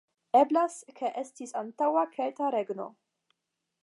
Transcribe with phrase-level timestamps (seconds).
[0.37, 2.89] Eblas ke estis antaŭa kelta regno.